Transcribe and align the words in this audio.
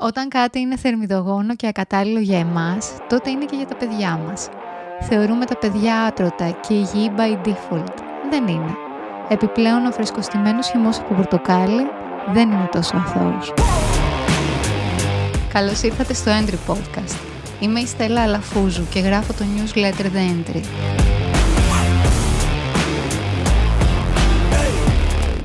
Όταν 0.00 0.28
κάτι 0.28 0.60
είναι 0.60 0.76
θερμιδογόνο 0.76 1.56
και 1.56 1.66
ακατάλληλο 1.66 2.18
για 2.18 2.38
εμάς, 2.38 2.96
τότε 3.08 3.30
είναι 3.30 3.44
και 3.44 3.56
για 3.56 3.66
τα 3.66 3.76
παιδιά 3.76 4.20
μας. 4.26 4.48
Θεωρούμε 5.00 5.44
τα 5.44 5.56
παιδιά 5.56 6.02
άτρωτα 6.02 6.50
και 6.50 6.74
υγιή 6.74 7.10
by 7.16 7.46
default. 7.46 7.94
Δεν 8.30 8.46
είναι. 8.46 8.74
Επιπλέον 9.28 9.86
ο 9.86 9.90
φρεσκοστημένος 9.90 10.68
χυμός 10.68 10.98
από 10.98 11.14
πορτοκάλι 11.14 11.86
δεν 12.32 12.50
είναι 12.50 12.68
τόσο 12.72 12.96
αθώος. 12.96 13.54
Καλώς 15.52 15.82
ήρθατε 15.82 16.14
στο 16.14 16.30
Entry 16.30 16.72
Podcast. 16.72 17.16
Είμαι 17.60 17.80
η 17.80 17.86
Στέλλα 17.86 18.22
Αλαφούζου 18.22 18.86
και 18.90 19.00
γράφω 19.00 19.32
το 19.32 19.44
newsletter 19.56 20.04
The 20.04 20.50
Entry. 20.50 20.62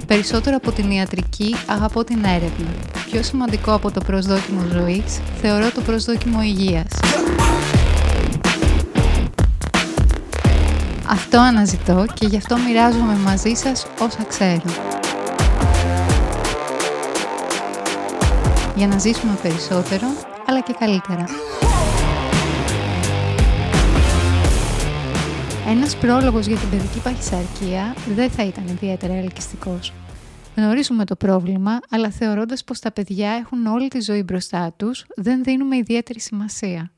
Περισσότερο 0.08 0.56
από 0.56 0.72
την 0.72 0.92
ιατρική, 0.92 1.56
αγαπώ 1.68 2.04
την 2.04 2.24
έρευνα. 2.24 3.01
Πιο 3.12 3.24
σημαντικό 3.24 3.74
από 3.74 3.92
το 3.92 4.02
προσδόκιμο 4.06 4.62
ζωής, 4.72 5.20
θεωρώ 5.42 5.72
το 5.72 5.82
προσδόκιμο 5.82 6.42
υγείας. 6.42 6.88
Αυτό 11.10 11.40
αναζητώ 11.40 12.06
και 12.14 12.26
γι' 12.26 12.38
αυτό 12.38 12.58
μοιράζομαι 12.58 13.14
μαζί 13.14 13.54
σας 13.54 13.88
όσα 14.00 14.24
ξέρω. 14.28 14.62
Για 18.76 18.88
να 18.88 18.98
ζήσουμε 18.98 19.38
περισσότερο, 19.42 20.08
αλλά 20.48 20.62
και 20.62 20.76
καλύτερα. 20.80 21.26
Ένας 25.68 25.96
πρόλογος 25.96 26.46
για 26.46 26.58
την 26.58 26.70
παιδική 26.70 27.00
παχυσαρκία 27.00 27.96
δεν 28.16 28.30
θα 28.30 28.44
ήταν 28.44 28.64
ιδιαίτερα 28.68 29.14
ελκυστικός. 29.14 29.94
Γνωρίζουμε 30.62 31.06
το 31.06 31.16
πρόβλημα, 31.16 31.80
αλλά 31.90 32.10
θεωρώντας 32.10 32.64
πως 32.64 32.80
τα 32.80 32.92
παιδιά 32.92 33.30
έχουν 33.32 33.66
όλη 33.66 33.88
τη 33.88 34.00
ζωή 34.00 34.24
μπροστά 34.24 34.74
τους, 34.78 35.06
δεν 35.16 35.44
δίνουμε 35.44 35.78
ιδιαίτερη 35.78 36.20
σημασία. 36.20 36.92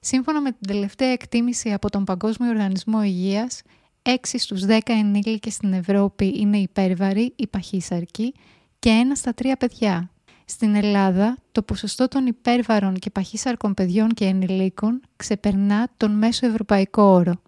Σύμφωνα 0.00 0.40
με 0.40 0.50
την 0.50 0.66
τελευταία 0.66 1.08
εκτίμηση 1.08 1.72
από 1.72 1.90
τον 1.90 2.04
Παγκόσμιο 2.04 2.50
Οργανισμό 2.50 3.02
Υγείας, 3.02 3.62
6 4.02 4.38
στους 4.38 4.64
10 4.64 4.78
ενήλικες 4.86 5.54
στην 5.54 5.72
Ευρώπη 5.72 6.32
είναι 6.36 6.58
υπέρβαροι 6.58 7.32
ή 7.36 7.46
παχύσαρκοι 7.46 8.34
και 8.78 8.88
ένα 8.88 9.14
στα 9.14 9.34
τρία 9.34 9.56
παιδιά. 9.56 10.10
Στην 10.44 10.74
Ελλάδα, 10.74 11.36
το 11.52 11.62
ποσοστό 11.62 12.08
των 12.08 12.26
υπέρβαρων 12.26 12.94
και 12.94 13.10
παχύσαρκων 13.10 13.74
παιδιών 13.74 14.08
και 14.08 14.24
ενηλίκων 14.24 15.00
ξεπερνά 15.16 15.88
τον 15.96 16.10
μέσο 16.10 16.46
ευρωπαϊκό 16.46 17.02
όρο. 17.02 17.42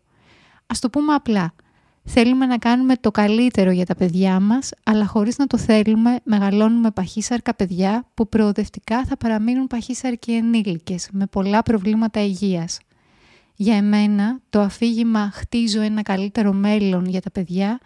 Ας 0.66 0.78
το 0.78 0.90
πούμε 0.90 1.14
απλά, 1.14 1.54
Θέλουμε 2.04 2.46
να 2.46 2.58
κάνουμε 2.58 2.96
το 2.96 3.10
καλύτερο 3.10 3.70
για 3.70 3.86
τα 3.86 3.94
παιδιά 3.94 4.40
μας, 4.40 4.70
αλλά 4.82 5.06
χωρίς 5.06 5.38
να 5.38 5.46
το 5.46 5.58
θέλουμε 5.58 6.20
μεγαλώνουμε 6.24 6.90
παχύσαρκα 6.90 7.54
παιδιά 7.54 8.06
που 8.14 8.28
προοδευτικά 8.28 9.04
θα 9.04 9.16
παραμείνουν 9.16 9.66
παχύσαρκοι 9.66 10.32
ενήλικες 10.32 11.08
με 11.12 11.26
πολλά 11.26 11.62
προβλήματα 11.62 12.20
υγείας. 12.20 12.78
Για 13.54 13.76
εμένα 13.76 14.40
το 14.50 14.60
αφήγημα 14.60 15.30
«χτίζω 15.32 15.80
ένα 15.80 16.02
καλύτερο 16.02 16.52
μέλλον 16.52 17.06
για 17.06 17.20
τα 17.20 17.30
παιδιά» 17.30 17.80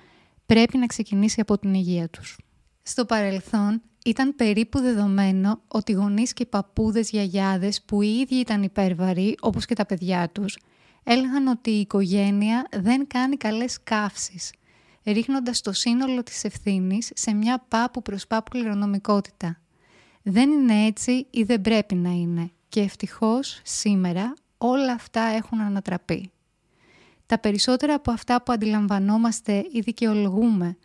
πρέπει 0.46 0.78
να 0.78 0.86
ξεκινήσει 0.86 1.40
από 1.40 1.58
την 1.58 1.74
υγεία 1.74 2.08
τους. 2.08 2.38
Στο 2.82 3.04
παρελθόν 3.04 3.82
ήταν 4.04 4.36
περίπου 4.36 4.78
δεδομένο 4.80 5.60
ότι 5.68 5.92
γονείς 5.92 6.32
και 6.32 6.46
παππούδες 6.46 7.10
γιαγιάδες 7.10 7.82
που 7.82 8.02
οι 8.02 8.08
ίδιοι 8.08 8.34
ήταν 8.34 8.62
υπέρβαροι 8.62 9.36
όπως 9.40 9.64
και 9.64 9.74
τα 9.74 9.86
παιδιά 9.86 10.30
τους 10.32 10.58
έλεγαν 11.08 11.46
ότι 11.46 11.70
η 11.70 11.80
οικογένεια 11.80 12.66
δεν 12.72 13.06
κάνει 13.06 13.36
καλές 13.36 13.82
καύσεις, 13.82 14.52
ρίχνοντας 15.04 15.60
το 15.60 15.72
σύνολο 15.72 16.22
της 16.22 16.44
ευθύνης 16.44 17.10
σε 17.14 17.32
μια 17.32 17.64
πάπου 17.68 18.02
προς 18.02 18.26
πάπου 18.26 18.50
κληρονομικότητα. 18.50 19.60
Δεν 20.22 20.50
είναι 20.50 20.84
έτσι 20.84 21.26
ή 21.30 21.42
δεν 21.42 21.60
πρέπει 21.60 21.94
να 21.94 22.10
είναι 22.10 22.50
και 22.68 22.80
ευτυχώς 22.80 23.60
σήμερα 23.64 24.34
όλα 24.58 24.92
αυτά 24.92 25.20
έχουν 25.20 25.60
ανατραπεί. 25.60 26.30
Τα 27.26 27.38
περισσότερα 27.38 27.94
από 27.94 28.10
αυτά 28.10 28.42
που 28.42 28.52
αντιλαμβανόμαστε 28.52 29.66
ή 29.72 29.80
δικαιολογούμε 29.80 30.76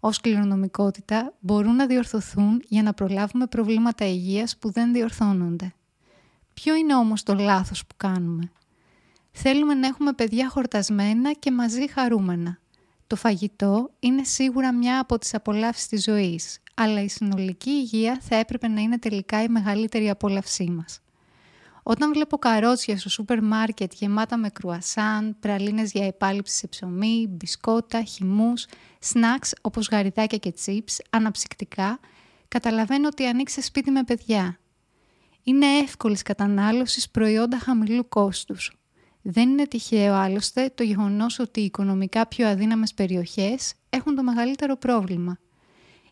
ως 0.00 0.20
κληρονομικότητα 0.20 1.34
μπορούν 1.40 1.76
να 1.76 1.86
διορθωθούν 1.86 2.62
για 2.68 2.82
να 2.82 2.92
προλάβουμε 2.94 3.46
προβλήματα 3.46 4.04
υγείας 4.06 4.56
που 4.56 4.70
δεν 4.70 4.92
διορθώνονται. 4.92 5.74
Ποιο 6.54 6.74
είναι 6.74 6.94
όμως 6.94 7.22
το 7.22 7.34
λάθος 7.34 7.86
που 7.86 7.94
κάνουμε; 7.96 8.50
Θέλουμε 9.30 9.74
να 9.74 9.86
έχουμε 9.86 10.12
παιδιά 10.12 10.48
χορτασμένα 10.48 11.32
και 11.32 11.50
μαζί 11.50 11.88
χαρούμενα. 11.88 12.58
Το 13.06 13.16
φαγητό 13.16 13.90
είναι 14.00 14.24
σίγουρα 14.24 14.72
μια 14.72 15.00
από 15.00 15.18
τις 15.18 15.34
απολαύσεις 15.34 15.86
της 15.86 16.02
ζωής, 16.02 16.58
αλλά 16.74 17.02
η 17.02 17.08
συνολική 17.08 17.70
υγεία 17.70 18.18
θα 18.20 18.36
έπρεπε 18.36 18.68
να 18.68 18.80
είναι 18.80 18.98
τελικά 18.98 19.42
η 19.42 19.48
μεγαλύτερη 19.48 20.10
απόλαυσή 20.10 20.64
μας. 20.64 21.00
Όταν 21.82 22.12
βλέπω 22.12 22.38
καρότσια 22.38 22.98
στο 22.98 23.08
σούπερ 23.08 23.42
μάρκετ 23.42 23.92
γεμάτα 23.92 24.36
με 24.36 24.48
κρουασάν, 24.48 25.36
πραλίνες 25.40 25.92
για 25.92 26.06
επάλυψη 26.06 26.56
σε 26.56 26.66
ψωμί, 26.66 27.26
μπισκότα, 27.28 28.02
χυμούς, 28.02 28.66
σνακς 29.00 29.52
όπως 29.60 29.88
γαριδάκια 29.88 30.38
και 30.38 30.52
τσίπς, 30.52 31.00
αναψυκτικά, 31.10 32.00
καταλαβαίνω 32.48 33.06
ότι 33.06 33.26
ανοίξει 33.26 33.60
σπίτι 33.60 33.90
με 33.90 34.04
παιδιά. 34.04 34.58
Είναι 35.42 35.66
εύκολης 35.66 36.22
κατανάλωσης 36.22 37.10
προϊόντα 37.10 37.58
χαμηλού 37.58 38.08
κόστους, 38.08 38.79
δεν 39.22 39.48
είναι 39.48 39.66
τυχαίο 39.66 40.14
άλλωστε 40.14 40.72
το 40.74 40.82
γεγονός 40.82 41.38
ότι 41.38 41.60
οι 41.60 41.64
οικονομικά 41.64 42.26
πιο 42.26 42.48
αδύναμες 42.48 42.94
περιοχές 42.94 43.74
έχουν 43.90 44.14
το 44.14 44.22
μεγαλύτερο 44.22 44.76
πρόβλημα. 44.76 45.38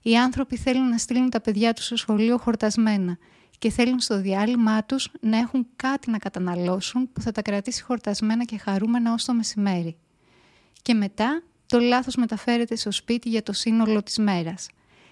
Οι 0.02 0.16
άνθρωποι 0.16 0.56
θέλουν 0.56 0.88
να 0.88 0.98
στείλουν 0.98 1.30
τα 1.30 1.40
παιδιά 1.40 1.72
τους 1.72 1.84
στο 1.84 1.96
σχολείο 1.96 2.38
χορτασμένα 2.38 3.18
και 3.58 3.70
θέλουν 3.70 4.00
στο 4.00 4.20
διάλειμμά 4.20 4.84
τους 4.84 5.10
να 5.20 5.38
έχουν 5.38 5.66
κάτι 5.76 6.10
να 6.10 6.18
καταναλώσουν 6.18 7.12
που 7.12 7.20
θα 7.20 7.32
τα 7.32 7.42
κρατήσει 7.42 7.82
χορτασμένα 7.82 8.44
και 8.44 8.58
χαρούμενα 8.58 9.12
ως 9.12 9.24
το 9.24 9.34
μεσημέρι. 9.34 9.96
Και 10.82 10.94
μετά 10.94 11.42
το 11.66 11.78
λάθος 11.78 12.16
μεταφέρεται 12.16 12.76
στο 12.76 12.90
σπίτι 12.90 13.28
για 13.28 13.42
το 13.42 13.52
σύνολο 13.52 14.02
της 14.02 14.18
μέρας. 14.18 14.68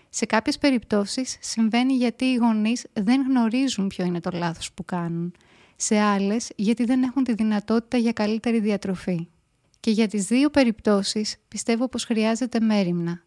Σε 0.08 0.26
κάποιες 0.26 0.58
περιπτώσεις 0.58 1.36
συμβαίνει 1.40 1.92
γιατί 1.92 2.24
οι 2.24 2.34
γονείς 2.34 2.86
δεν 2.92 3.22
γνωρίζουν 3.28 3.86
ποιο 3.86 4.04
είναι 4.04 4.20
το 4.20 4.30
λάθος 4.32 4.72
που 4.72 4.84
κάνουν– 4.84 5.32
σε 5.76 5.98
άλλες 5.98 6.50
γιατί 6.56 6.84
δεν 6.84 7.02
έχουν 7.02 7.24
τη 7.24 7.34
δυνατότητα 7.34 7.96
για 7.96 8.12
καλύτερη 8.12 8.60
διατροφή. 8.60 9.28
Και 9.80 9.90
για 9.90 10.08
τις 10.08 10.26
δύο 10.26 10.50
περιπτώσεις 10.50 11.36
πιστεύω 11.48 11.88
πως 11.88 12.04
χρειάζεται 12.04 12.60
μέρημνα. 12.60 13.22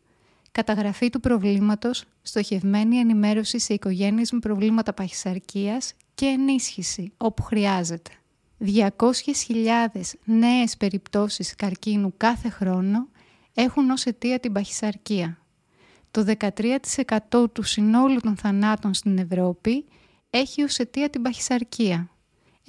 Καταγραφή 0.51 1.09
του 1.09 1.19
προβλήματος, 1.19 2.03
στοχευμένη 2.21 2.97
ενημέρωση 2.97 3.59
σε 3.59 3.73
οικογένειες 3.73 4.31
με 4.31 4.39
προβλήματα 4.39 4.93
παχυσαρκίας 4.93 5.93
και 6.15 6.25
ενίσχυση 6.25 7.11
όπου 7.17 7.43
χρειάζεται. 7.43 8.11
200.000 8.65 10.17
νέες 10.23 10.77
περιπτώσεις 10.77 11.55
καρκίνου 11.55 12.13
κάθε 12.17 12.49
χρόνο 12.49 13.07
έχουν 13.53 13.89
ως 13.89 14.05
αιτία 14.05 14.39
την 14.39 14.53
παχυσαρκία. 14.53 15.37
Το 16.11 16.25
13% 17.31 17.51
του 17.53 17.63
συνόλου 17.63 18.19
των 18.19 18.35
θανάτων 18.35 18.93
στην 18.93 19.17
Ευρώπη 19.17 19.85
έχει 20.29 20.63
ως 20.63 20.77
αιτία 20.77 21.09
την 21.09 21.21
παχυσαρκία. 21.21 22.09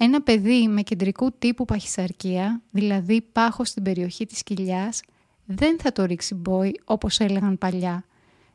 Ένα 0.03 0.21
παιδί 0.21 0.67
με 0.67 0.81
κεντρικού 0.81 1.31
τύπου 1.31 1.65
παχυσαρκία, 1.65 2.61
δηλαδή 2.71 3.21
πάχος 3.21 3.69
στην 3.69 3.83
περιοχή 3.83 4.25
της 4.25 4.43
κοιλιάς, 4.43 5.01
δεν 5.45 5.79
θα 5.79 5.91
το 5.91 6.05
ρίξει 6.05 6.35
μπόι 6.35 6.79
όπως 6.85 7.19
έλεγαν 7.19 7.57
παλιά. 7.57 8.03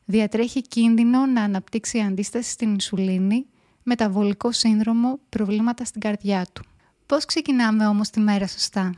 Διατρέχει 0.04 0.62
κίνδυνο 0.62 1.26
να 1.26 1.42
αναπτύξει 1.42 1.98
αντίσταση 1.98 2.50
στην 2.50 2.72
ινσουλίνη, 2.72 3.46
μεταβολικό 3.82 4.52
σύνδρομο, 4.52 5.18
προβλήματα 5.28 5.84
στην 5.84 6.00
καρδιά 6.00 6.46
του. 6.52 6.62
Πώς 7.06 7.24
ξεκινάμε 7.24 7.86
όμως 7.86 8.10
τη 8.10 8.20
μέρα 8.20 8.46
σωστά; 8.46 8.94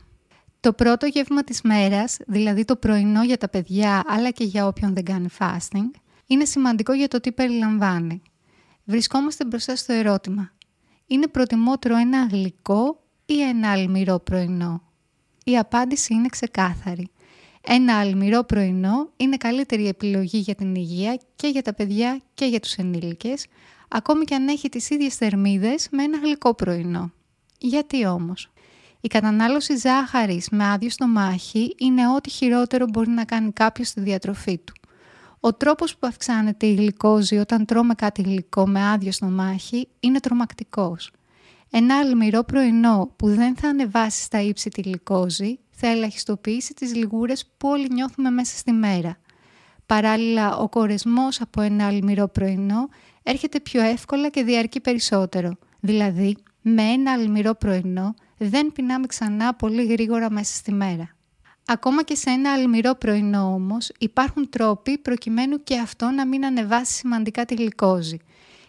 Το 0.59 0.73
πρώτο 0.73 1.05
γεύμα 1.05 1.43
της 1.43 1.61
μέρας, 1.61 2.17
δηλαδή 2.27 2.65
το 2.65 2.75
πρωινό 2.75 3.23
για 3.23 3.37
τα 3.37 3.49
παιδιά 3.49 4.03
αλλά 4.07 4.31
και 4.31 4.43
για 4.43 4.67
όποιον 4.67 4.93
δεν 4.93 5.03
κάνει 5.03 5.27
fasting, 5.39 5.99
είναι 6.27 6.45
σημαντικό 6.45 6.93
για 6.93 7.07
το 7.07 7.19
τι 7.19 7.31
περιλαμβάνει. 7.31 8.21
Βρισκόμαστε 8.83 9.45
μπροστά 9.45 9.75
στο 9.75 9.93
ερώτημα 9.93 10.51
είναι 11.09 11.27
προτιμότερο 11.27 11.95
ένα 11.97 12.27
γλυκό 12.31 12.99
ή 13.25 13.41
ένα 13.41 13.71
αλμυρό 13.71 14.19
πρωινό; 14.19 14.81
Η 15.43 15.57
απάντηση 15.57 16.13
είναι 16.13 16.27
ξεκάθαρη. 16.27 17.09
Ένα 17.61 17.99
αλμυρό 17.99 18.43
πρωινό 18.43 19.09
είναι 19.17 19.37
καλύτερη 19.37 19.87
επιλογή 19.87 20.37
για 20.37 20.55
την 20.55 20.75
υγεία 20.75 21.19
και 21.35 21.47
για 21.47 21.61
τα 21.61 21.73
παιδιά 21.73 22.21
και 22.33 22.45
για 22.45 22.59
τους 22.59 22.73
ενήλικες, 22.73 23.45
ακόμη 23.87 24.25
και 24.25 24.35
αν 24.35 24.47
έχει 24.47 24.69
τις 24.69 24.89
ίδιες 24.89 25.15
θερμίδες 25.15 25.87
με 25.91 26.03
ένα 26.03 26.17
γλυκό 26.17 26.53
πρωινό. 26.53 27.11
Γιατί 27.57 28.05
όμως; 28.05 28.51
Η 29.01 29.07
κατανάλωση 29.07 29.75
ζάχαρης 29.77 30.49
με 30.49 30.69
άδειο 30.71 30.89
στομάχι 30.89 31.75
είναι 31.77 32.07
ό,τι 32.15 32.29
χειρότερο 32.29 32.85
μπορεί 32.89 33.09
να 33.09 33.25
κάνει 33.25 33.51
κάποιος 33.51 33.87
στη 33.87 34.01
διατροφή 34.01 34.57
του. 34.57 34.73
Ο 35.39 35.53
τρόπος 35.53 35.97
που 35.97 36.07
αυξάνεται 36.07 36.65
η 36.65 36.73
γλυκόζη 36.73 37.37
όταν 37.37 37.65
τρώμε 37.65 37.93
κάτι 37.93 38.21
γλυκό 38.21 38.67
με 38.67 38.89
άδειο 38.89 39.11
στο 39.11 39.25
μάχη 39.25 39.87
είναι 39.99 40.19
τρομακτικός. 40.19 41.11
Ένα 41.71 41.97
αλμυρό 41.97 42.43
πρωινό 42.43 43.13
που 43.15 43.27
δεν 43.27 43.55
θα 43.55 43.67
ανεβάσει 43.67 44.21
στα 44.21 44.41
ύψη 44.41 44.69
τη 44.69 44.81
γλυκόζη 44.81 45.59
θα 45.69 45.87
ελαχιστοποιήσει 45.87 46.73
τις 46.73 46.95
λιγούρες 46.95 47.45
που 47.57 47.69
όλοι 47.69 47.87
νιώθουμε 47.91 48.29
μέσα 48.29 48.57
στη 48.57 48.71
μέρα. 48.71 49.17
Παράλληλα, 49.85 50.57
ο 50.57 50.69
κορεσμός 50.69 51.41
από 51.41 51.61
ένα 51.61 51.87
αλμυρό 51.87 52.27
πρωινό 52.27 52.89
έρχεται 53.23 53.59
πιο 53.59 53.81
εύκολα 53.81 54.29
και 54.29 54.43
διαρκεί 54.43 54.79
περισσότερο. 54.79 55.57
Δηλαδή, 55.79 56.37
με 56.61 56.83
ένα 56.83 57.11
αλμυρό 57.11 57.53
πρωινό 57.55 58.13
δεν 58.37 58.71
πεινάμε 58.71 59.07
ξανά 59.07 59.53
πολύ 59.53 59.85
γρήγορα 59.85 60.31
μέσα 60.31 60.55
στη 60.55 60.71
μέρα. 60.71 61.17
Ακόμα 61.71 62.03
και 62.03 62.15
σε 62.15 62.29
ένα 62.29 62.53
αλμυρό 62.53 62.95
πρωινό 62.95 63.53
όμως 63.53 63.91
υπάρχουν 63.97 64.49
τρόποι 64.49 64.97
προκειμένου 64.97 65.63
και 65.63 65.77
αυτό 65.77 66.09
να 66.09 66.27
μην 66.27 66.45
ανεβάσει 66.45 66.93
σημαντικά 66.93 67.45
τη 67.45 67.55
γλυκόζη. 67.55 68.17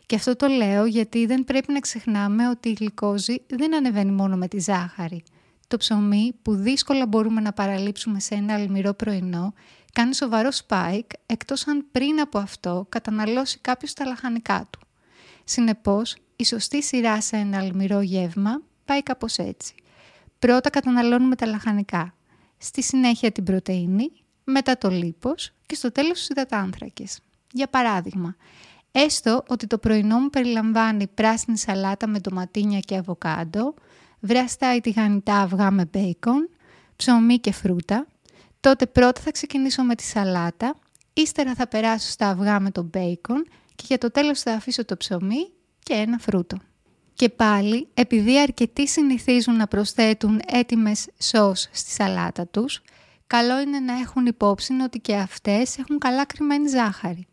Και 0.07 0.15
αυτό 0.15 0.37
το 0.37 0.47
λέω 0.47 0.87
γιατί 0.87 1.27
δεν 1.27 1.45
πρέπει 1.45 1.73
να 1.73 1.81
ξεχνάμε 1.81 2.49
ότι 2.49 2.69
η 2.69 2.77
γλυκόζη 2.79 3.43
δεν 3.47 3.75
ανεβαίνει 3.75 4.11
μόνο 4.11 4.37
με 4.37 4.49
τη 4.49 4.59
ζάχαρη. 4.59 5.23
Το 5.69 5.77
ψωμί 5.77 6.33
που 6.43 6.55
δύσκολα 6.55 7.07
μπορούμε 7.07 7.41
να 7.41 7.53
παραλείψουμε 7.53 8.21
σε 8.21 8.35
ένα 8.35 8.55
αλμυρό 8.55 8.95
πρωινό 8.95 9.53
κάνει 9.93 10.15
σοβαρό 10.15 10.49
spike 10.67 11.11
εκτός 11.27 11.67
αν 11.67 11.87
πριν 11.93 12.21
από 12.21 12.39
αυτό 12.39 12.87
καταναλώσει 12.89 13.59
κάποιος 13.61 13.93
τα 13.93 14.05
λαχανικά 14.05 14.69
του. 14.71 14.81
Συνεπώς, 15.45 16.17
η 16.37 16.45
σωστή 16.45 16.83
σειρά 16.83 17.21
σε 17.21 17.37
ένα 17.37 17.59
αλμυρό 17.59 18.01
γεύμα 18.01 18.63
πάει 18.85 19.03
κάπως 19.03 19.39
έτσι. 19.39 19.75
Πρώτα 20.39 20.71
καταναλώνουμε 20.71 21.37
τα 21.37 21.47
λαχανικά, 21.47 22.15
στη 22.63 22.83
συνέχεια 22.83 23.33
την 23.33 23.45
πρωτεΐνη, 23.45 24.13
μετά 24.45 24.79
το 24.79 24.89
λίπος 24.89 25.53
και 25.67 25.75
στο 25.75 25.93
τέλος 25.93 26.19
τους 26.19 26.29
υδατάνθρακες. 26.29 27.19
Για 27.53 27.67
παράδειγμα, 27.67 28.37
έστω 28.93 29.45
ότι 29.49 29.67
το 29.67 29.79
πρωινό 29.79 30.19
μου 30.19 30.31
περιλαμβάνει 30.31 31.07
πράσινη 31.07 31.59
σαλάτα 31.59 32.07
με 32.07 32.19
ντοματίνια 32.19 32.81
και 32.81 32.97
αβοκάντο, 32.97 33.75
βραστά 34.21 34.75
ή 34.75 34.81
τηγανιτά 34.81 35.37
αυγά 35.41 35.71
με 35.71 35.89
μπέικον, 35.93 36.49
ψωμί 36.97 37.39
και 37.39 37.53
φρούτα, 37.53 38.07
τότε 38.61 38.87
πρώτα 38.87 39.21
θα 39.21 39.31
ξεκινήσω 39.31 39.83
με 39.83 39.95
τη 39.95 40.03
σαλάτα, 40.03 40.75
ύστερα 41.13 41.55
θα 41.55 41.67
περάσω 41.69 42.11
στα 42.11 42.29
αυγά 42.29 42.61
με 42.61 42.71
το 42.71 42.83
μπέικον 42.83 43.47
και 43.75 43.85
για 43.87 43.99
το 43.99 44.11
τέλος 44.11 44.41
θα 44.41 44.53
αφήσω 44.53 44.85
το 44.85 44.97
ψωμί 44.97 45.51
και 45.83 45.95
ένα 45.95 46.19
φρούτο. 46.19 46.57
Και 47.15 47.29
πάλι, 47.29 47.89
επειδή 47.95 48.41
αρκετοί 48.41 48.89
συνηθίζουν 48.89 49.57
να 49.57 49.67
προσθέτουν 49.67 50.41
έτοιμες 50.47 51.09
σως 51.19 51.69
στη 51.73 51.91
σαλάτα 51.91 52.47
τους, 52.47 52.83
καλό 53.27 53.61
είναι 53.61 53.79
να 53.79 53.93
έχουν 53.93 54.27
υπόψη 54.27 54.73
ότι 54.85 54.99
και 54.99 55.17
αυτές 55.17 55.79
έχουν 55.79 55.99
καλά 55.99 56.25
κρυμμένη 56.25 56.69
ζάχαρη. 56.69 57.27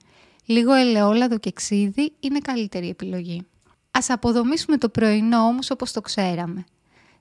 Λίγο 0.46 0.74
ελαιόλαδο 0.74 1.38
και 1.38 1.52
ξύδι 1.52 2.14
είναι 2.20 2.40
καλύτερη 2.40 2.90
επιλογή. 2.90 3.46
Ας 3.92 4.10
αποδομήσουμε 4.10 4.78
το 4.78 4.90
πρωινό 4.90 5.38
όμως 5.38 5.72
όπως 5.72 5.92
το 5.92 6.02
ξέραμε. 6.02 6.66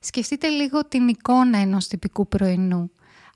Σκεφτείτε 0.01 0.49
λίγο 0.49 0.85
την 0.85 1.09
εικόνα 1.09 1.59
ενός 1.59 1.87
τυπικού 1.87 2.29
πρωινού. 2.29 2.91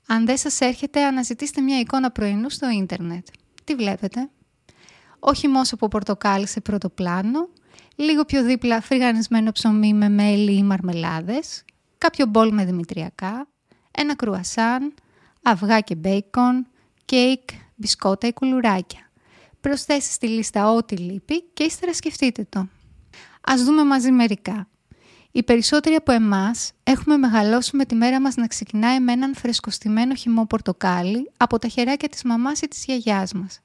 Αν 0.07 0.25
δεν 0.25 0.37
σας 0.37 0.59
έρχεται, 0.59 1.05
αναζητήστε 1.05 1.61
μια 1.61 1.79
εικόνα 1.79 2.11
πρωινού 2.11 2.49
στο 2.49 2.69
ίντερνετ. 2.69 3.27
Τι 3.63 3.75
βλέπετε; 3.75 4.29
Όχι 5.19 5.47
μόσο 5.47 5.75
από 5.75 5.87
πορτοκάλι 5.87 6.47
σε 6.47 6.61
πρώτο 6.61 6.89
πλάνο, 6.89 7.49
λίγο 8.01 8.25
πιο 8.25 8.43
δίπλα 8.43 8.81
φρυγανισμένο 8.81 9.51
ψωμί 9.51 9.93
με 9.93 10.09
μέλι 10.09 10.57
ή 10.57 10.63
μαρμελάδες, 10.63 11.63
κάποιο 11.97 12.25
μπολ 12.25 12.53
με 12.53 12.65
δημητριακά, 12.65 13.47
ένα 13.91 14.15
κρουασάν, 14.15 14.93
αυγά 15.43 15.79
και 15.79 15.95
μπέικον, 15.95 16.67
κέικ, 17.05 17.49
μπισκότα 17.75 18.27
ή 18.27 18.33
κουλουράκια. 18.33 19.09
Προσθέστε 19.61 20.11
στη 20.13 20.27
λίστα 20.27 20.71
ό,τι 20.71 20.97
λείπει 20.97 21.43
και 21.53 21.63
ύστερα 21.63 21.93
σκεφτείτε 21.93 22.45
το. 22.49 22.67
Ας 23.41 23.63
δούμε 23.63 23.83
μαζί 23.83 24.11
μερικά. 24.11 24.67
Οι 25.31 25.43
περισσότεροι 25.43 25.95
από 25.95 26.11
εμάς 26.11 26.71
έχουμε 26.83 27.17
μεγαλώσει 27.17 27.75
με 27.75 27.85
τη 27.85 27.95
μέρα 27.95 28.21
μας 28.21 28.35
να 28.35 28.47
ξεκινάει 28.47 28.99
με 28.99 29.11
έναν 29.11 29.35
φρεσκοστημένο 29.35 30.15
χυμό 30.15 30.45
πορτοκάλι 30.45 31.31
από 31.37 31.59
τα 31.59 31.67
χεράκια 31.67 32.09
της 32.09 32.23
μαμάς 32.23 32.61
ή 32.61 32.67
της 32.67 32.85
γιαγιάς 32.85 33.33
μας. 33.33 33.59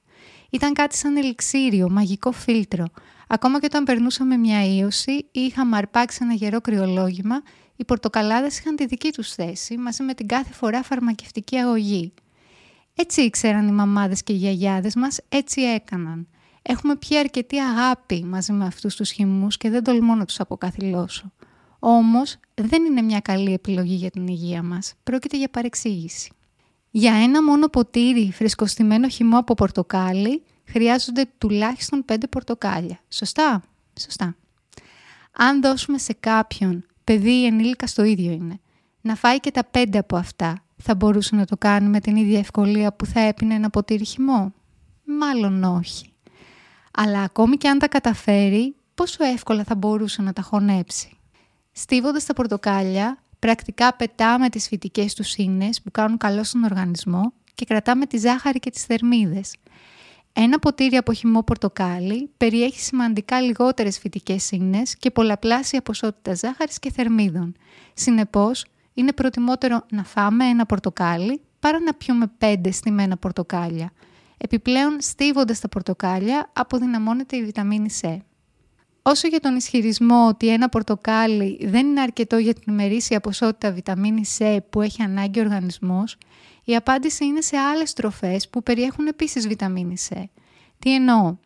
Ήταν 0.50 0.72
κάτι 0.72 0.96
σαν 0.96 1.16
ελιξίριο, 1.16 1.90
μαγικό 1.90 2.32
φίλτρο. 2.32 2.84
Ακόμα 3.26 3.60
και 3.60 3.66
όταν 3.66 3.84
περνούσαμε 3.84 4.36
μια 4.36 4.76
ίωση 4.76 5.12
ή 5.12 5.40
είχαμε 5.40 5.76
αρπάξει 5.76 6.18
ένα 6.22 6.32
γερό 6.32 6.60
κρυολόγημα, 6.60 7.42
οι 7.76 7.84
πορτοκαλάδες 7.84 8.58
είχαν 8.58 8.76
τη 8.76 8.86
δική 8.86 9.12
τους 9.12 9.34
θέση 9.34 9.76
μαζί 9.76 10.02
με 10.02 10.14
την 10.14 10.26
κάθε 10.26 10.52
φορά 10.52 10.82
φαρμακευτική 10.82 11.56
αγωγή. 11.56 12.12
Έτσι 12.94 13.22
ήξεραν 13.22 13.68
οι 13.68 13.72
μαμάδες 13.72 14.22
και 14.22 14.32
οι 14.32 14.36
γιαγιάδες 14.36 14.94
μας, 14.94 15.18
έτσι 15.28 15.60
έκαναν. 15.60 16.28
Έχουμε 16.62 16.96
πια 16.96 17.20
αρκετή 17.20 17.58
αγάπη 17.58 18.24
μαζί 18.24 18.52
με 18.52 18.66
αυτούς 18.66 18.96
τους 18.96 19.10
χυμούς 19.10 19.56
και 19.56 19.70
δεν 19.70 19.84
τολμώ 19.84 20.14
να 20.14 20.24
τους 20.24 20.40
αποκαθιλώσω. 20.40 21.32
Όμως 21.78 22.36
δεν 22.54 22.84
είναι 22.84 23.02
μια 23.02 23.20
καλή 23.20 23.52
επιλογή 23.52 23.94
για 23.94 24.10
την 24.10 24.26
υγεία 24.26 24.62
μας. 24.62 24.94
Πρόκειται 25.02 25.36
για 25.36 25.48
παρεξήγηση. 25.48 26.30
Για 26.90 27.14
ένα 27.14 27.42
μόνο 27.42 27.68
ποτήρι 27.68 28.32
φρεσκοστημένο 28.32 29.08
χυμό 29.08 29.38
από 29.38 29.54
πορτοκάλι 29.54 30.42
χρειάζονται 30.68 31.26
τουλάχιστον 31.38 32.04
5 32.12 32.16
πορτοκάλια. 32.30 32.98
Σωστά; 33.08 33.62
Σωστά. 34.00 34.36
Αν 35.32 35.60
δώσουμε 35.60 35.98
σε 35.98 36.12
κάποιον, 36.20 36.86
παιδί 37.04 37.30
ή 37.30 37.46
ενήλικα 37.46 37.86
το 37.94 38.04
ίδιο 38.04 38.32
είναι, 38.32 38.60
να 39.00 39.14
φάει 39.14 39.40
και 39.40 39.50
τα 39.50 39.70
5 39.70 39.96
από 39.98 40.16
αυτά, 40.16 40.64
θα 40.76 40.94
μπορούσε 40.94 41.36
να 41.36 41.44
το 41.44 41.56
κάνει 41.56 41.88
με 41.88 42.00
την 42.00 42.16
ίδια 42.16 42.38
ευκολία 42.38 42.92
που 42.92 43.06
θα 43.06 43.20
έπινε 43.20 43.54
ένα 43.54 43.70
ποτήρι 43.70 44.04
χυμό; 44.04 44.52
Μάλλον 45.04 45.64
όχι. 45.64 46.12
Αλλά 46.92 47.20
ακόμη 47.20 47.56
και 47.56 47.68
αν 47.68 47.78
τα 47.78 47.88
καταφέρει, 47.88 48.76
πόσο 48.94 49.24
εύκολα 49.24 49.64
θα 49.64 49.74
μπορούσε 49.74 50.22
να 50.22 50.32
τα 50.32 50.42
χωνέψει; 50.42 51.16
Στίβοντας 51.72 52.24
τα 52.24 52.32
πορτοκάλια, 52.32 53.18
πρακτικά 53.38 53.94
πετάμε 53.94 54.48
τις 54.48 54.66
φυτικές 54.66 55.14
τους 55.14 55.34
ίνες 55.34 55.82
που 55.82 55.90
κάνουν 55.90 56.16
καλό 56.16 56.44
στον 56.44 56.64
οργανισμό 56.64 57.32
και 57.54 57.64
κρατάμε 57.64 58.06
τη 58.06 58.18
ζάχαρη 58.18 58.58
και 58.58 58.70
τις 58.70 58.84
θερμίδες. 58.84 59.54
Ένα 60.38 60.58
ποτήρι 60.58 60.96
από 60.96 61.12
χυμό 61.12 61.42
πορτοκάλι 61.42 62.30
περιέχει 62.36 62.80
σημαντικά 62.80 63.40
λιγότερες 63.40 63.98
φυτικές 63.98 64.50
ίνες 64.50 64.96
και 64.96 65.10
πολλαπλάσια 65.10 65.82
ποσότητα 65.82 66.34
ζάχαρης 66.34 66.78
και 66.78 66.90
θερμίδων. 66.90 67.54
Συνεπώς, 67.94 68.64
είναι 68.94 69.12
προτιμότερο 69.12 69.86
να 69.90 70.04
φάμε 70.04 70.44
ένα 70.44 70.66
πορτοκάλι 70.66 71.40
παρά 71.60 71.80
να 71.80 71.94
πιούμε 71.94 72.26
πέντε 72.38 72.70
στημένα 72.70 73.16
πορτοκάλια. 73.16 73.92
Επιπλέον, 74.36 74.96
στίβοντας 75.00 75.60
τα 75.60 75.68
πορτοκάλια, 75.68 76.50
αποδυναμώνεται 76.52 77.36
η 77.36 77.44
βιταμίνη 77.44 77.88
C. 78.00 78.16
Όσο 79.02 79.28
για 79.28 79.40
τον 79.40 79.56
ισχυρισμό 79.56 80.26
ότι 80.28 80.48
ένα 80.48 80.68
πορτοκάλι 80.68 81.58
δεν 81.62 81.86
είναι 81.86 82.00
αρκετό 82.00 82.36
για 82.36 82.54
την 82.54 82.72
ημερήσια 82.72 83.20
ποσότητα 83.20 83.72
βιταμίνη 83.72 84.22
C 84.38 84.56
που 84.70 84.80
έχει 84.80 85.02
ανάγκη 85.02 85.38
ο 85.38 85.42
οργανισμός, 85.42 86.16
η 86.68 86.76
απάντηση 86.76 87.24
είναι 87.24 87.40
σε 87.40 87.56
άλλες 87.56 87.92
τροφές 87.92 88.48
που 88.48 88.62
περιέχουν 88.62 89.06
επίσης 89.06 89.48
βιταμίνη 89.48 89.96
C. 90.08 90.22
Τι 90.78 90.94
εννοώ; 90.94 91.36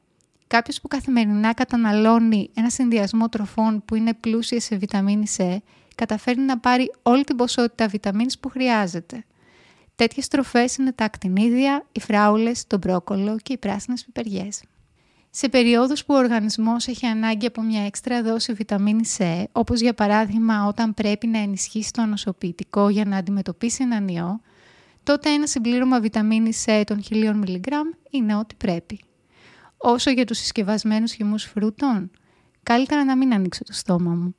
Κάποιος 0.47 0.81
που 0.81 0.89
καθημερινά 0.89 1.55
καταναλώνει 1.55 2.51
ένα 2.55 2.71
συνδυασμό 2.71 3.29
τροφών 3.29 3.83
που 3.85 3.95
είναι 3.95 4.15
πλούσιες 4.15 4.65
σε 4.65 4.77
βιταμίνη 4.77 5.27
C, 5.37 5.57
καταφέρει 5.95 6.41
να 6.41 6.59
πάρει 6.59 6.93
όλη 7.03 7.25
την 7.25 7.37
ποσότητα 7.37 7.87
βιταμίνης 7.87 8.39
που 8.39 8.49
χρειάζεται. 8.49 9.25
Τέτοιες 9.97 10.29
τροφές 10.29 10.77
είναι 10.77 10.93
τα 10.93 11.05
ακτινίδια, 11.05 11.87
οι 11.93 12.01
φράουλες, 12.01 12.67
το 12.67 12.79
μπρόκολο 12.79 13.37
και 13.43 13.53
οι 13.53 13.57
πράσινες 13.57 14.05
πιπεριές. 14.05 14.63
Σε 15.31 15.49
περιόδους 15.49 16.05
που 16.05 16.15
ο 16.15 16.17
οργανισμός 16.17 16.87
έχει 16.87 17.07
ανάγκη 17.07 17.47
από 17.47 17.63
μια 17.63 17.85
έξτρα 17.85 18.23
δόση 18.23 18.53
βιταμίνη 18.53 19.05
C, 19.19 19.45
όπως 19.53 19.81
για 19.81 19.95
παράδειγμα 19.95 20.67
όταν 20.67 20.95
πρέπει 20.95 21.27
να 21.27 21.39
ενισχύσει 21.39 21.93
το 21.93 22.03
ανοσοποιητικό 22.03 22.89
για 22.89 23.05
να 23.05 23.17
αντιμετωπίσει 23.17 23.83
έναν 23.83 24.09
ιό, 24.09 24.41
τότε 25.03 25.31
ένα 25.31 25.47
συμπλήρωμα 25.47 26.01
βιταμίνης 26.01 26.65
C 26.67 26.83
των 26.87 27.03
1000 27.11 27.15
mg 27.45 27.69
είναι 28.11 28.37
ό,τι 28.37 28.55
πρέπει. 28.55 29.01
Όσο 29.77 30.11
για 30.11 30.25
τους 30.25 30.39
συσκευασμένους 30.39 31.13
χυμούς 31.13 31.45
φρούτων, 31.45 32.11
καλύτερα 32.63 33.05
να 33.05 33.17
μην 33.17 33.33
ανοίξω 33.33 33.65
το 33.65 33.73
στόμα 33.73 34.15
μου. 34.15 34.35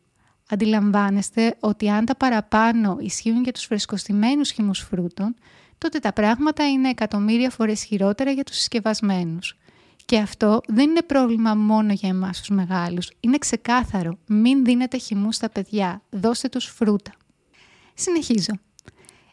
Αντιλαμβάνεστε 0.49 1.55
ότι 1.59 1.89
αν 1.89 2.05
τα 2.05 2.15
παραπάνω 2.15 2.97
ισχύουν 2.99 3.43
για 3.43 3.51
τους 3.51 3.65
φρεσκοστημένους 3.65 4.51
χυμούς 4.51 4.79
φρούτων, 4.79 5.35
τότε 5.77 5.99
τα 5.99 6.13
πράγματα 6.13 6.69
είναι 6.69 6.89
εκατομμύρια 6.89 7.49
φορές 7.49 7.83
χειρότερα 7.83 8.31
για 8.31 8.43
τους 8.43 8.55
συσκευασμένους. 8.55 9.57
Και 10.05 10.17
αυτό 10.17 10.61
δεν 10.67 10.89
είναι 10.89 11.01
πρόβλημα 11.01 11.55
μόνο 11.55 11.93
για 11.93 12.09
εμάς 12.09 12.39
τους 12.39 12.49
μεγάλους. 12.49 13.11
Είναι 13.19 13.37
ξεκάθαρο. 13.37 14.17
Μην 14.27 14.65
δίνετε 14.65 14.97
χυμούς 14.97 15.35
στα 15.35 15.49
παιδιά. 15.49 16.01
Δώστε 16.09 16.49
τους 16.49 16.65
φρούτα. 16.65 17.11
Συνεχίζω. 17.93 18.53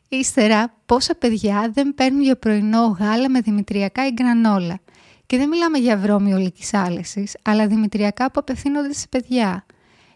Ύστερα, 0.09 0.75
πόσα 0.87 1.15
παιδιά 1.15 1.71
δεν 1.73 1.95
παίρνουν 1.95 2.23
για 2.23 2.37
πρωινό 2.37 2.97
γάλα 2.99 3.31
με 3.31 3.41
δημητριακά 3.41 4.07
ή 4.07 4.11
γκρανόλα. 4.11 4.81
Και 5.27 5.37
δεν 5.37 5.49
μιλάμε 5.49 5.79
για 5.79 5.97
βρώμη 5.97 6.35
ολικής 6.35 6.75
άλεσης, 6.75 7.37
αλλά 7.43 7.67
δημητριακά 7.67 8.31
που 8.31 8.41
απευθύνονται 8.41 8.93
σε 8.93 9.07
παιδιά. 9.09 9.67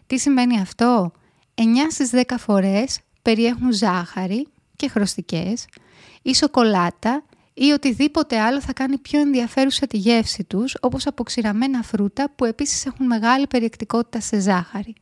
Τι 0.07 0.17
σημαίνει 0.17 0.59
αυτό; 0.59 1.11
9 1.55 1.61
στις 1.89 2.09
10 2.13 2.21
φορές 2.37 2.99
περιέχουν 3.21 3.71
ζάχαρη 3.71 4.47
και 4.75 4.87
χρωστικές 4.87 5.65
ή 6.21 6.35
σοκολάτα 6.35 7.23
ή 7.53 7.71
οτιδήποτε 7.71 8.39
άλλο 8.39 8.61
θα 8.61 8.73
κάνει 8.73 8.97
πιο 8.97 9.19
ενδιαφέρουσα 9.19 9.87
τη 9.87 9.97
γεύση 9.97 10.43
τους, 10.43 10.75
όπως 10.81 11.07
αποξηραμένα 11.07 11.81
φρούτα 11.81 12.31
που 12.35 12.45
επίσης 12.45 12.85
έχουν 12.85 13.05
μεγάλη 13.05 13.47
περιεκτικότητα 13.47 14.19
σε 14.19 14.39
ζάχαρη. 14.39 14.95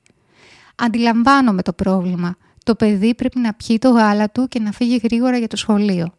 Αντιλαμβάνομαι 0.76 1.62
το 1.62 1.74
πρόβλημα. 1.74 2.36
Το 2.64 2.76
παιδί 2.76 3.16
πρέπει 3.16 3.40
να 3.40 3.54
πιει 3.54 3.78
το 3.78 3.90
γάλα 3.90 4.30
του 4.30 4.48
και 4.48 4.60
να 4.60 4.72
φύγει 4.72 5.00
γρήγορα 5.04 5.38
για 5.38 5.48
το 5.48 5.56
σχολείο. 5.56 6.14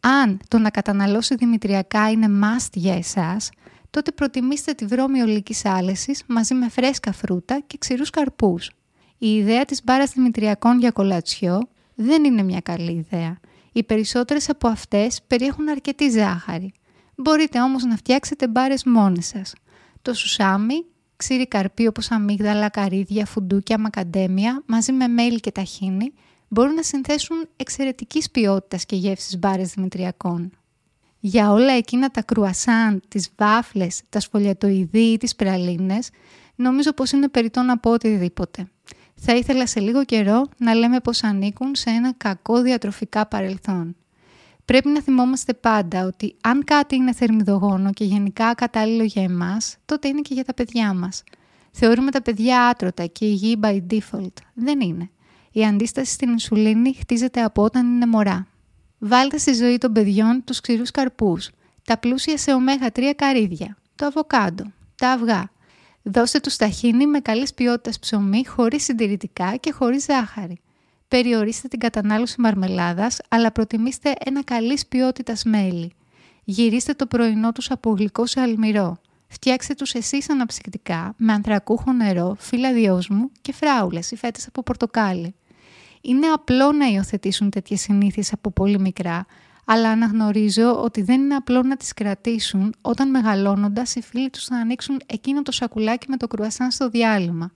Αν 0.00 0.40
το 0.48 0.58
να 0.58 0.70
καταναλώσει 0.70 1.34
δημητριακά 1.34 2.10
είναι 2.10 2.26
must 2.42 2.68
για 2.72 2.94
εσάς, 2.94 3.50
τότε 3.90 4.10
προτιμήστε 4.12 4.72
τη 4.72 4.86
βρώμη 4.86 5.20
ολικής 5.20 5.64
άλεσης 5.64 6.22
μαζί 6.26 6.54
με 6.54 6.68
φρέσκα 6.68 7.12
φρούτα 7.12 7.60
και 7.66 7.78
ξηρούς 7.78 8.10
καρπούς. 8.10 8.70
Η 9.18 9.34
ιδέα 9.34 9.64
της 9.64 9.84
μπάρας 9.84 10.12
δημητριακών 10.12 10.78
για 10.78 10.90
κολατσιό 10.90 11.68
δεν 11.94 12.24
είναι 12.24 12.42
μια 12.42 12.60
καλή 12.60 12.92
ιδέα. 12.92 13.38
Οι 13.72 13.82
περισσότερες 13.82 14.48
από 14.48 14.68
αυτές 14.68 15.22
περιέχουν 15.26 15.68
αρκετή 15.68 16.10
ζάχαρη. 16.10 16.72
Μπορείτε 17.14 17.60
όμως 17.60 17.84
να 17.84 17.96
φτιάξετε 17.96 18.48
μπάρες 18.48 18.84
μόνοι 18.84 19.22
σας. 19.22 19.52
Το 20.02 20.14
σουσάμι, 20.14 20.84
ξύρι 21.22 21.46
καρπί 21.46 21.86
όπως 21.86 22.10
αμύγδαλα, 22.10 22.68
καρύδια, 22.68 23.26
φουντούκια, 23.26 23.78
μακαντέμια, 23.78 24.62
μαζί 24.66 24.92
με 24.92 25.06
μέλι 25.08 25.40
και 25.40 25.50
ταχίνι, 25.50 26.12
μπορούν 26.48 26.74
να 26.74 26.82
συνθέσουν 26.82 27.48
εξαιρετικής 27.56 28.30
ποιότητας 28.30 28.86
και 28.86 28.96
γεύσεις 28.96 29.38
μπάρες 29.38 29.72
δημητριακών. 29.72 30.50
Για 31.20 31.50
όλα 31.50 31.72
εκείνα 31.72 32.10
τα 32.10 32.22
κρουασάν, 32.22 33.02
τις 33.08 33.28
βάφλες, 33.36 34.02
τα 34.08 34.20
σφολιατοειδή 34.20 35.12
ή 35.12 35.16
τις 35.16 35.36
πραλίνες, 35.36 36.10
νομίζω 36.54 36.92
πως 36.92 37.10
είναι 37.10 37.28
περιττό 37.28 37.62
να 37.62 37.78
πω 37.78 37.90
οτιδήποτε. 37.90 38.70
Θα 39.14 39.36
ήθελα 39.36 39.66
σε 39.66 39.80
λίγο 39.80 40.04
καιρό 40.04 40.48
να 40.58 40.74
λέμε 40.74 41.00
πως 41.00 41.22
ανήκουν 41.22 41.74
σε 41.74 41.90
ένα 41.90 42.12
κακό 42.16 42.62
διατροφικά 42.62 43.26
παρελθόν. 43.26 43.96
Πρέπει 44.64 44.88
να 44.88 45.02
θυμόμαστε 45.02 45.54
πάντα 45.54 46.06
ότι 46.06 46.36
αν 46.40 46.64
κάτι 46.64 46.96
είναι 46.96 47.12
θερμιδογόνο 47.12 47.92
και 47.92 48.04
γενικά 48.04 48.54
κατάλληλο 48.54 49.02
για 49.02 49.22
εμάς, 49.22 49.76
τότε 49.84 50.08
είναι 50.08 50.20
και 50.20 50.34
για 50.34 50.44
τα 50.44 50.54
παιδιά 50.54 50.94
μας. 50.94 51.22
Θεωρούμε 51.70 52.10
τα 52.10 52.22
παιδιά 52.22 52.66
άτρωτα 52.66 53.06
και 53.06 53.24
υγιή 53.24 53.58
by 53.62 53.80
default. 53.90 54.32
Δεν 54.54 54.80
είναι. 54.80 55.10
Η 55.52 55.64
αντίσταση 55.64 56.12
στην 56.12 56.30
ινσουλίνη 56.30 56.94
χτίζεται 56.94 57.42
από 57.42 57.62
όταν 57.62 57.86
είναι 57.86 58.06
μωρά. 58.06 58.46
Βάλτε 58.98 59.38
στη 59.38 59.52
ζωή 59.52 59.78
των 59.78 59.92
παιδιών 59.92 60.44
τους 60.44 60.60
ξηρούς 60.60 60.90
καρπούς, 60.90 61.50
τα 61.84 61.98
πλούσια 61.98 62.38
σε 62.38 62.52
ωμέγα 62.52 62.88
3 62.94 63.12
καρύδια, 63.16 63.76
το 63.94 64.06
αβοκάντο, 64.06 64.72
τα 64.96 65.10
αυγά. 65.10 65.50
Δώστε 66.02 66.40
τους 66.40 66.56
ταχίνι 66.56 67.06
με 67.06 67.20
καλής 67.20 67.54
ποιότητας 67.54 67.98
ψωμί 67.98 68.46
χωρίς 68.46 68.84
συντηρητικά 68.84 69.56
και 69.56 69.72
χωρίς 69.72 70.04
ζάχαρη. 70.04 70.60
Περιορίστε 71.12 71.68
την 71.68 71.78
κατανάλωση 71.78 72.40
μαρμελάδας, 72.40 73.18
αλλά 73.28 73.52
προτιμήστε 73.52 74.12
ένα 74.24 74.44
καλής 74.44 74.86
ποιότητας 74.86 75.44
μέλι. 75.44 75.92
Γυρίστε 76.44 76.92
το 76.92 77.06
πρωινό 77.06 77.52
τους 77.52 77.70
από 77.70 77.90
γλυκό 77.90 78.26
σε 78.26 78.40
αλμυρό. 78.40 78.98
Φτιάξτε 79.26 79.74
τους 79.74 79.94
εσείς 79.94 80.30
αναψυκτικά 80.30 81.14
με 81.16 81.32
ανθρακούχο 81.32 81.92
νερό, 81.92 82.36
φύλλα 82.38 82.72
διόσμου 82.72 83.30
και 83.40 83.52
φράουλες 83.52 84.10
ή 84.10 84.16
φέτες 84.16 84.46
από 84.46 84.62
πορτοκάλι. 84.62 85.34
Είναι 86.00 86.26
απλό 86.26 86.72
να 86.72 86.86
υιοθετήσουν 86.86 87.50
τέτοιες 87.50 87.80
συνήθειες 87.80 88.32
από 88.32 88.50
πολύ 88.50 88.78
μικρά, 88.78 89.26
αλλά 89.64 89.90
αναγνωρίζω 89.90 90.82
ότι 90.82 91.02
δεν 91.02 91.20
είναι 91.20 91.34
απλό 91.34 91.62
να 91.62 91.76
τις 91.76 91.94
κρατήσουν 91.94 92.74
όταν 92.80 93.10
μεγαλώνοντας 93.10 93.94
οι 93.94 94.02
φίλοι 94.02 94.30
τους 94.30 94.44
θα 94.44 94.56
ανοίξουν 94.56 95.00
εκείνο 95.06 95.42
το 95.42 95.52
σακουλάκι 95.52 96.06
με 96.08 96.16
το 96.16 96.26
κρουασάν 96.26 96.70
στο 96.70 96.88
διάλειμμα. 96.88 97.52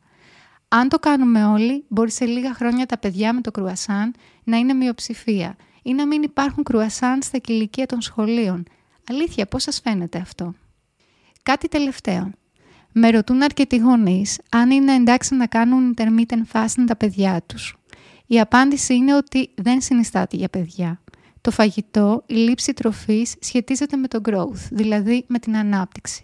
Αν 0.69 0.89
το 0.89 0.99
κάνουμε 0.99 1.45
όλοι, 1.45 1.85
μπορεί 1.89 2.11
σε 2.11 2.25
λίγα 2.25 2.55
χρόνια 2.55 2.87
τα 2.87 2.99
παιδιά 2.99 3.33
με 3.33 3.41
το 3.41 3.51
κρουασάν 3.51 4.15
να 4.45 4.57
είναι 4.57 4.73
μειοψηφία 4.73 5.57
ή 5.83 5.95
να 5.95 6.07
μην 6.07 6.23
υπάρχουν 6.23 6.65
κρουασάν 6.65 7.23
στα 7.23 7.39
κηλικία 7.39 7.87
των 7.87 8.01
σχολείων. 8.01 8.65
Αλήθεια, 9.11 9.47
πώς 9.47 9.63
σας 9.63 9.81
φαίνεται 9.81 10.19
αυτό; 10.19 10.55
Κάτι 11.43 11.69
τελευταίο. 11.69 12.31
Με 12.93 13.11
ρωτούν 13.11 13.43
αρκετοί 13.43 13.77
γονείς 13.77 14.41
αν 14.51 14.71
είναι 14.71 14.95
εντάξει 14.95 15.35
να 15.35 15.47
κάνουν 15.47 15.95
intermittent 15.97 16.53
fasting 16.53 16.85
τα 16.87 16.97
παιδιά 16.97 17.43
τους. 17.47 17.77
Η 18.27 18.41
απάντηση 18.41 18.95
είναι 18.95 19.15
ότι 19.15 19.51
δεν 19.55 19.81
συνιστάται 19.81 20.37
για 20.37 20.49
παιδιά. 20.49 21.01
Το 21.41 21.51
φαγητό, 21.51 22.23
η 22.27 22.35
λήψη 22.35 22.73
τροφής 22.73 23.35
σχετίζεται 23.41 23.97
με 23.97 24.09
το 24.09 24.21
growth, 24.25 24.69
δηλαδή 24.71 25.25
με 25.29 25.39
την 25.39 25.57
ανάπτυξη. 25.57 26.23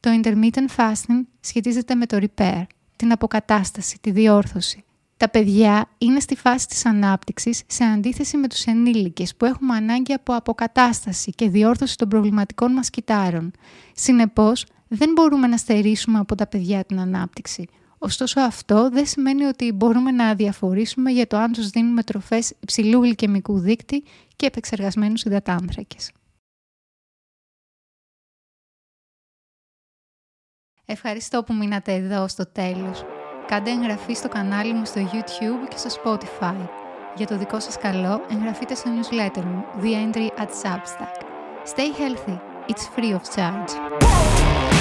Το 0.00 0.20
intermittent 0.22 0.76
fasting 0.76 1.20
σχετίζεται 1.40 1.94
με 1.94 2.06
το 2.06 2.18
repair, 2.20 2.62
την 2.98 3.12
αποκατάσταση, 3.12 3.98
τη 4.00 4.10
διόρθωση. 4.10 4.84
Τα 5.16 5.28
παιδιά 5.28 5.88
είναι 5.98 6.20
στη 6.20 6.36
φάση 6.36 6.66
της 6.66 6.86
ανάπτυξης 6.86 7.62
σε 7.66 7.84
αντίθεση 7.84 8.36
με 8.36 8.48
τους 8.48 8.64
ενήλικες 8.64 9.36
που 9.36 9.44
έχουμε 9.44 9.76
ανάγκη 9.76 10.12
από 10.12 10.34
αποκατάσταση 10.34 11.30
και 11.30 11.48
διόρθωση 11.48 11.96
των 11.96 12.08
προβληματικών 12.08 12.72
μας 12.72 12.90
κυτάρων. 12.90 13.50
Συνεπώς, 13.94 14.66
δεν 14.88 15.12
μπορούμε 15.12 15.46
να 15.46 15.56
στερήσουμε 15.56 16.18
από 16.18 16.34
τα 16.34 16.46
παιδιά 16.46 16.84
την 16.84 17.00
ανάπτυξη. 17.00 17.68
Ωστόσο 17.98 18.40
αυτό 18.40 18.90
δεν 18.90 19.06
σημαίνει 19.06 19.44
ότι 19.44 19.72
μπορούμε 19.72 20.10
να 20.10 20.34
διαφορήσουμε 20.34 21.10
για 21.10 21.26
το 21.26 21.36
αν 21.36 21.52
τους 21.52 21.68
δίνουμε 21.70 22.02
τροφές 22.02 22.52
υψηλού 22.60 23.02
γλυκαιμικού 23.02 23.58
δείκτη 23.58 24.04
και 24.36 24.46
επεξεργασμένους 24.46 25.22
υδατάνθρακες. 25.22 26.10
Ευχαριστώ 30.90 31.42
που 31.42 31.54
μείνατε 31.54 31.92
εδώ 31.92 32.28
στο 32.28 32.46
τέλος. 32.52 33.04
Κάντε 33.46 33.70
εγγραφή 33.70 34.14
στο 34.14 34.28
κανάλι 34.28 34.72
μου 34.72 34.84
στο 34.84 35.00
YouTube 35.12 35.68
και 35.68 35.76
στο 35.76 35.90
Spotify. 36.02 36.68
Για 37.16 37.26
το 37.26 37.36
δικό 37.36 37.60
σας 37.60 37.78
καλό, 37.78 38.20
εγγραφείτε 38.30 38.74
στο 38.74 38.90
newsletter 38.90 39.42
μου, 39.44 39.64
The 39.82 39.86
Entry 39.86 40.26
at 40.42 40.48
Substack. 40.62 41.22
Stay 41.74 41.90
healthy. 42.00 42.38
It's 42.68 42.86
free 42.96 43.12
of 43.12 43.22
charge. 43.34 44.77